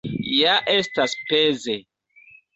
[0.35, 1.79] Ja estas peze!